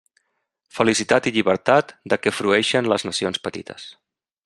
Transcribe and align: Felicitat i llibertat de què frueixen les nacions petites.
Felicitat 0.77 1.27
i 1.31 1.35
llibertat 1.35 1.93
de 2.15 2.19
què 2.25 2.35
frueixen 2.39 2.93
les 2.95 3.09
nacions 3.11 3.45
petites. 3.49 3.91